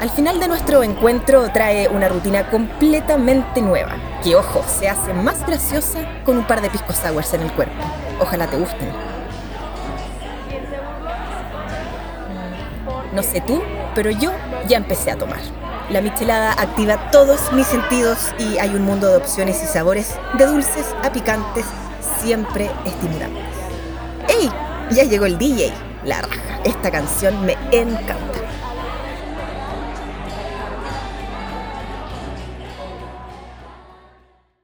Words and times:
Al 0.00 0.10
final 0.10 0.38
de 0.38 0.48
nuestro 0.48 0.82
encuentro 0.82 1.48
trae 1.52 1.88
una 1.88 2.08
rutina 2.08 2.50
completamente 2.50 3.62
nueva, 3.62 3.96
que 4.22 4.36
ojo, 4.36 4.62
se 4.68 4.88
hace 4.88 5.14
más 5.14 5.46
graciosa 5.46 6.00
con 6.24 6.36
un 6.36 6.46
par 6.46 6.60
de 6.60 6.68
pisco 6.68 6.92
sours 6.92 7.32
en 7.32 7.40
el 7.40 7.52
cuerpo. 7.52 7.82
Ojalá 8.20 8.46
te 8.46 8.58
gusten. 8.58 8.90
No 13.14 13.22
sé 13.22 13.40
tú, 13.40 13.62
pero 13.94 14.10
yo 14.10 14.32
ya 14.68 14.76
empecé 14.76 15.10
a 15.10 15.16
tomar. 15.16 15.40
La 15.88 16.02
michelada 16.02 16.52
activa 16.52 17.10
todos 17.10 17.50
mis 17.52 17.66
sentidos 17.66 18.34
y 18.38 18.58
hay 18.58 18.74
un 18.74 18.82
mundo 18.82 19.08
de 19.08 19.16
opciones 19.16 19.62
y 19.62 19.66
sabores, 19.66 20.18
de 20.36 20.44
dulces 20.44 20.94
a 21.02 21.10
picantes, 21.10 21.64
siempre 22.20 22.70
estimulantes. 22.84 23.44
¡Ey! 24.28 24.50
Ya 24.90 25.04
llegó 25.04 25.24
el 25.24 25.38
DJ. 25.38 25.72
La 26.04 26.20
raja. 26.20 26.60
Esta 26.64 26.90
canción 26.90 27.46
me 27.46 27.54
encanta. 27.72 28.35